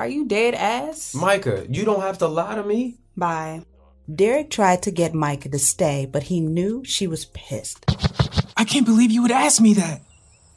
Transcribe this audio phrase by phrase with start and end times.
[0.00, 1.14] Are you dead ass?
[1.14, 2.96] Micah, you don't have to lie to me.
[3.18, 3.66] Bye.
[4.10, 7.84] Derek tried to get Micah to stay, but he knew she was pissed.
[8.56, 10.00] I can't believe you would ask me that.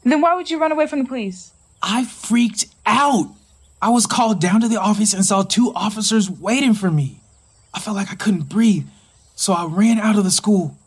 [0.02, 1.52] Then why would you run away from the police?
[1.82, 3.34] I freaked out.
[3.82, 7.20] I was called down to the office and saw two officers waiting for me.
[7.74, 8.86] I felt like I couldn't breathe,
[9.34, 10.78] so I ran out of the school.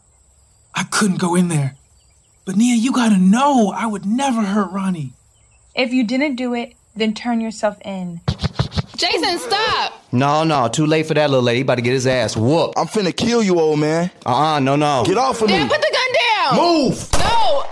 [0.74, 1.76] I couldn't go in there.
[2.44, 5.14] But Nia, you gotta know, I would never hurt Ronnie.
[5.76, 8.22] If you didn't do it, then turn yourself in.
[8.98, 9.94] Jason, stop!
[10.12, 11.58] No, no, too late for that little lady.
[11.58, 12.78] He about to get his ass whooped.
[12.78, 14.10] I'm finna kill you, old man.
[14.26, 15.04] Uh-uh, no, no.
[15.06, 15.70] Get off of Dad, me.
[15.70, 16.56] put the gun down!
[16.58, 17.10] Move!
[17.14, 17.64] No!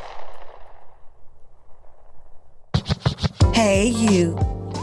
[3.54, 4.38] Hey, you.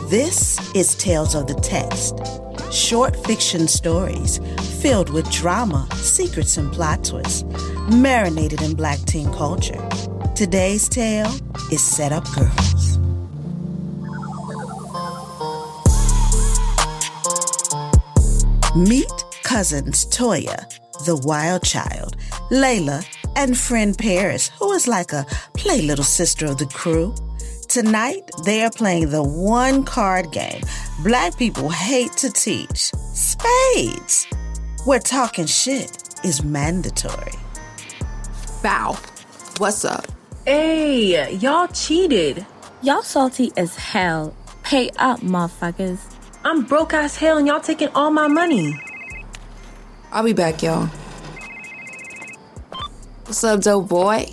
[0.08, 2.18] This is Tales of the Text.
[2.72, 4.38] Short fiction stories
[4.82, 7.44] filled with drama, secrets, and plot twists,
[7.90, 9.80] marinated in black teen culture.
[10.34, 11.30] Today's tale
[11.70, 12.98] is Set Up Girls.
[18.74, 19.12] Meet
[19.42, 20.66] cousins Toya,
[21.04, 22.16] the wild child,
[22.50, 27.14] Layla, and friend Paris, who is like a play little sister of the crew.
[27.68, 30.62] Tonight, they are playing the one card game
[31.02, 34.26] black people hate to teach spades,
[34.86, 37.32] where talking shit is mandatory.
[38.62, 38.96] Bow.
[39.58, 40.06] What's up?
[40.46, 42.46] Hey, y'all cheated.
[42.80, 44.34] Y'all salty as hell.
[44.62, 46.11] Pay up, motherfuckers.
[46.44, 48.74] I'm broke as hell and y'all taking all my money.
[50.10, 50.86] I'll be back, y'all.
[53.24, 54.26] What's up, dope boy?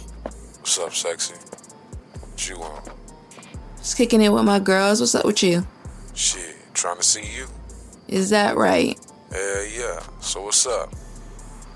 [0.57, 1.35] What's up, sexy?
[1.35, 2.89] What you want?
[3.77, 4.99] Just kicking it with my girls.
[4.99, 5.65] What's up with you?
[6.15, 7.45] Shit, trying to see you?
[8.07, 8.99] Is that right?
[9.31, 9.99] Hell yeah.
[10.19, 10.91] So what's up?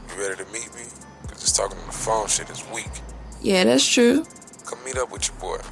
[0.09, 0.81] You ready to meet me?
[1.27, 2.89] Cause just talking on the phone shit is weak.
[3.43, 4.25] Yeah, that's true.
[4.65, 5.63] Come meet up with your boy.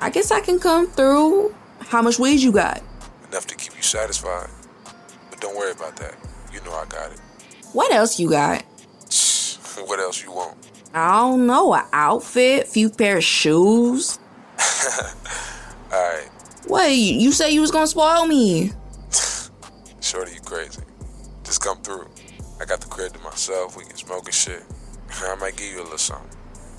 [0.00, 1.54] I guess I can come through.
[1.80, 2.82] How much weed you got?
[3.32, 4.50] Enough to keep you satisfied.
[5.30, 6.16] But don't worry about that.
[6.52, 7.18] You know I got it.
[7.72, 8.60] What else you got?
[9.86, 10.58] what else you want?
[10.92, 11.72] I don't know.
[11.72, 14.18] An outfit, few pair of shoes.
[15.90, 16.28] Alright,
[16.66, 18.72] Wait, you say you was gonna spoil me?
[20.02, 20.82] shorty, you crazy.
[21.42, 22.10] Just come through.
[22.60, 23.78] I got the crib to myself.
[23.78, 24.62] We can smoke and shit.
[25.22, 26.28] I might give you a little something.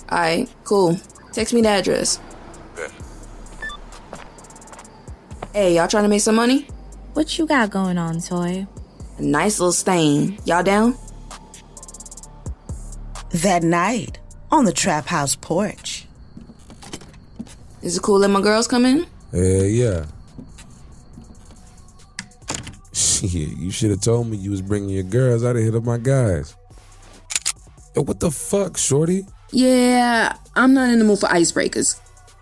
[0.08, 1.00] Alright, cool.
[1.32, 2.20] Text me the address.
[5.54, 6.66] Hey, y'all trying to make some money?
[7.12, 8.66] What you got going on, Toy?
[9.18, 10.36] A nice little stain.
[10.44, 10.98] Y'all down?
[13.30, 14.18] That night,
[14.50, 16.06] on the trap house porch,
[17.82, 19.06] Is it cool that my girls come in?
[19.32, 20.06] Uh, yeah.
[22.92, 25.44] Shit, you should have told me you was bringing your girls.
[25.44, 26.56] I'd have hit up my guys.
[27.94, 29.24] Yo, what the fuck, shorty?
[29.52, 32.00] Yeah, I'm not in the mood for icebreakers.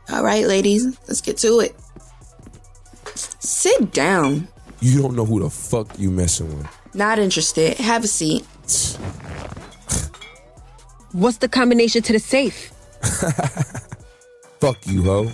[0.08, 1.76] All right, ladies, let's get to it.
[3.14, 4.48] Sit down.
[4.80, 6.66] You don't know who the fuck you messing with.
[6.94, 7.76] Not interested.
[7.78, 8.44] Have a seat.
[11.12, 12.70] What's the combination to the safe?
[14.60, 15.30] Fuck you, ho.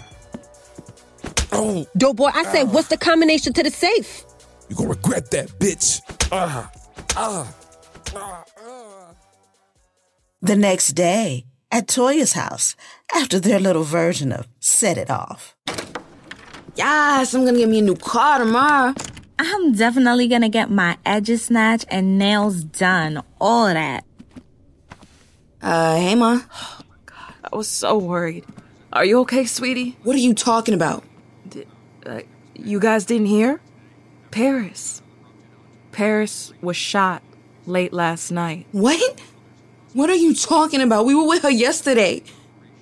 [1.52, 4.24] Oh, Dope boy, I said, what's the combination to the safe?
[4.68, 6.00] you gonna regret that, bitch.
[6.30, 6.70] Ah,
[7.16, 7.54] ah,
[8.14, 9.10] ah, ah.
[10.42, 12.74] the next day, at Toya's house,
[13.14, 15.54] after their little version of Set It Off.
[16.78, 18.94] Yes, I'm gonna get me a new car tomorrow.
[19.36, 23.20] I'm definitely gonna get my edges snatched and nails done.
[23.40, 24.04] All of that.
[25.60, 26.40] Uh, hey, ma.
[26.50, 28.44] Oh my god, I was so worried.
[28.92, 29.96] Are you okay, sweetie?
[30.04, 31.02] What are you talking about?
[32.06, 32.20] Uh,
[32.54, 33.60] you guys didn't hear?
[34.30, 35.02] Paris.
[35.90, 37.24] Paris was shot
[37.66, 38.68] late last night.
[38.70, 39.20] What?
[39.94, 41.06] What are you talking about?
[41.06, 42.22] We were with her yesterday.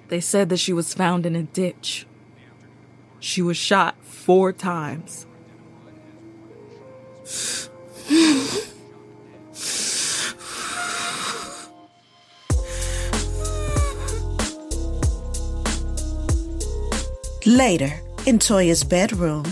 [0.08, 2.06] They said that she was found in a ditch.
[3.20, 5.26] She was shot four times.
[17.46, 17.92] Later,
[18.26, 19.44] in Toya's bedroom,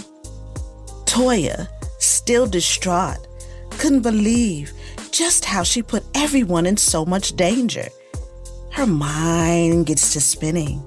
[1.04, 1.68] Toya,
[2.00, 3.24] still distraught,
[3.70, 4.72] couldn't believe
[5.12, 7.86] just how she put everyone in so much danger.
[8.72, 10.82] Her mind gets to spinning,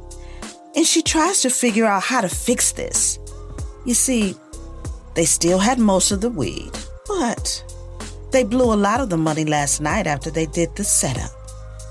[0.77, 3.17] and she tries to figure out how to fix this.
[3.83, 4.35] You see,
[5.15, 6.69] they still had most of the weed,
[7.07, 7.63] but
[8.31, 11.31] they blew a lot of the money last night after they did the setup.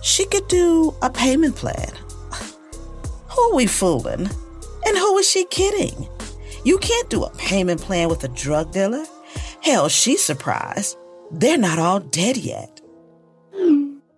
[0.03, 1.91] She could do a payment plan.
[3.35, 4.31] Who are we fooling?
[4.87, 6.09] And who is she kidding?
[6.65, 9.05] You can't do a payment plan with a drug dealer.
[9.63, 10.97] Hell, she's surprised.
[11.33, 12.81] They're not all dead yet.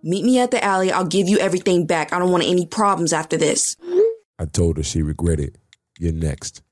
[0.02, 0.92] Meet me at the alley.
[0.92, 2.12] I'll give you everything back.
[2.12, 3.76] I don't want any problems after this.
[4.38, 5.58] I told her she regretted.
[5.98, 6.62] You're next.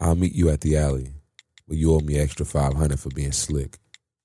[0.00, 1.14] I'll meet you at the alley.
[1.66, 3.78] but you owe me extra 500 for being slick.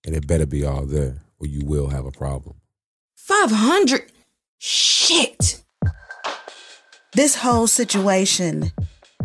[0.06, 2.56] And it better be all there, or you will have a problem.
[3.16, 4.12] 500?
[4.58, 5.64] Shit.
[7.14, 8.72] This whole situation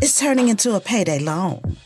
[0.03, 1.77] is turning into a payday loan.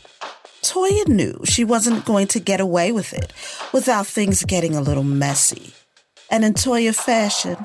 [0.61, 3.31] Toya knew she wasn't going to get away with it
[3.73, 5.73] without things getting a little messy.
[6.29, 7.57] And in Toya fashion,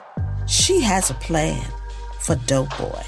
[0.47, 1.65] she has a plan
[2.21, 3.03] for Dope Boy.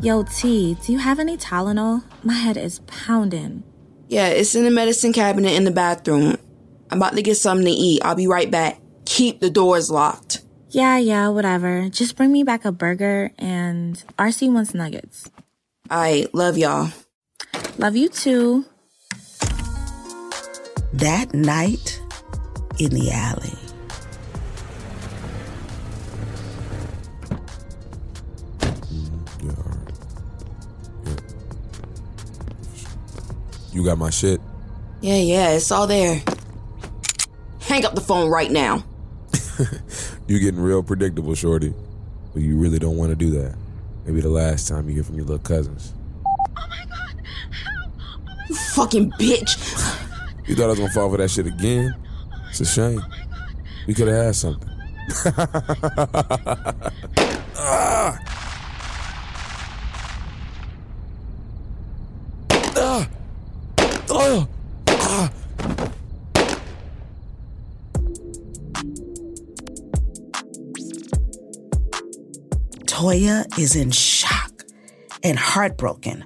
[0.00, 2.04] Yo, T, do you have any Tylenol?
[2.22, 3.64] My head is pounding.
[4.06, 6.36] Yeah, it's in the medicine cabinet in the bathroom.
[6.88, 8.00] I'm about to get something to eat.
[8.04, 8.80] I'll be right back.
[9.06, 10.42] Keep the doors locked.
[10.70, 11.88] Yeah, yeah, whatever.
[11.88, 15.32] Just bring me back a burger and RC wants nuggets.
[15.90, 16.90] I love y'all.
[17.78, 18.66] Love you too.
[20.92, 22.00] That night
[22.78, 23.58] in the alley.
[29.42, 29.48] Yeah.
[29.56, 29.77] Yeah.
[33.72, 34.40] You got my shit?
[35.00, 36.22] Yeah, yeah, it's all there.
[37.60, 38.84] Hang up the phone right now.
[40.28, 41.72] You getting real predictable, shorty.
[42.34, 43.56] But you really don't want to do that.
[44.04, 45.94] Maybe the last time you hear from your little cousins.
[46.26, 47.22] Oh my god!
[47.50, 47.90] How?
[48.50, 49.56] You fucking bitch.
[50.46, 51.96] You thought I was gonna fall for that shit again?
[52.50, 53.02] It's a shame.
[53.86, 54.68] We could have had something.
[57.56, 58.18] ah!
[62.76, 63.08] Ah!
[72.84, 74.64] Toya is in shock
[75.22, 76.24] and heartbroken.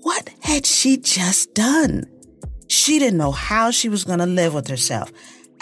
[0.00, 2.04] What had she just done?
[2.68, 5.10] She didn't know how she was going to live with herself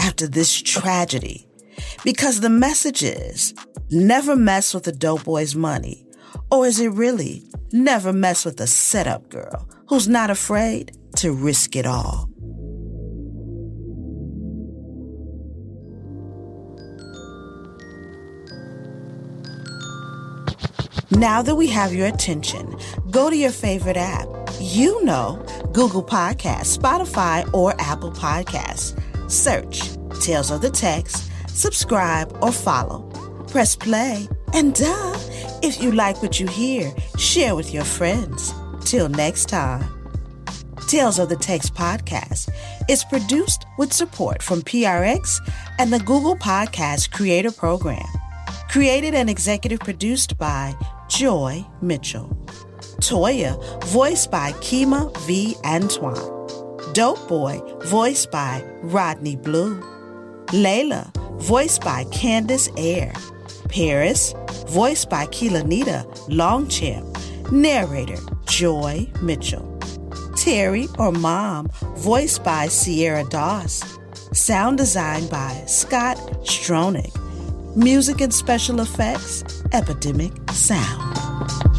[0.01, 1.47] after this tragedy.
[2.03, 3.55] Because the message is
[3.91, 6.05] never mess with the dope boy's money.
[6.51, 11.77] Or is it really never mess with a setup girl who's not afraid to risk
[11.77, 12.29] it all?
[21.13, 22.77] Now that we have your attention,
[23.13, 24.27] go to your favorite app.
[24.61, 28.99] You know, Google Podcasts, Spotify, or Apple Podcasts.
[29.31, 33.09] Search Tales of the Text, subscribe, or follow.
[33.47, 35.17] Press play, and duh,
[35.63, 38.53] if you like what you hear, share with your friends.
[38.85, 40.02] Till next time.
[40.93, 42.51] Tales of the Text podcast
[42.87, 45.41] is produced with support from PRX
[45.79, 48.05] and the Google Podcast Creator Program.
[48.69, 50.75] Created and executive produced by
[51.09, 52.29] Joy Mitchell.
[53.01, 55.57] Toya, voiced by Kima V.
[55.65, 56.93] Antoine.
[56.93, 59.81] Dope Boy, voiced by Rodney Blue.
[60.49, 61.11] Layla,
[61.41, 63.15] voiced by Candace Air.
[63.71, 64.35] Paris,
[64.69, 67.17] voiced by Keelanita Longchamp.
[67.51, 69.72] Narrator, Joy Mitchell.
[70.43, 71.69] Terry or Mom,
[71.99, 73.81] voiced by Sierra Doss.
[74.33, 77.15] Sound design by Scott Stronick.
[77.77, 81.72] Music and special effects, Epidemic Sound.